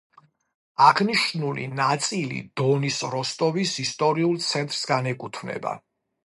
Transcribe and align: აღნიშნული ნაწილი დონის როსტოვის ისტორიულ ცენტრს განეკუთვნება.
აღნიშნული 0.85 1.67
ნაწილი 1.79 2.39
დონის 2.61 2.97
როსტოვის 3.17 3.75
ისტორიულ 3.85 4.41
ცენტრს 4.47 4.81
განეკუთვნება. 4.95 5.77